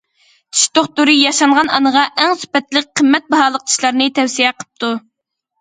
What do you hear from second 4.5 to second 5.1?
قىپتۇ.